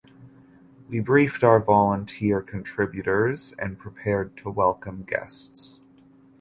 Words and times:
We 0.89 0.99
briefed 0.99 1.43
our 1.43 1.59
volunteer 1.59 2.41
contributors 2.41 3.53
and 3.59 3.77
prepared 3.77 4.35
to 4.37 4.49
welcome 4.49 5.03
guests. 5.03 5.79